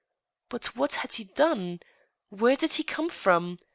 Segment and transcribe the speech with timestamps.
[0.49, 1.79] But what had he done?
[2.29, 3.59] Where did he come from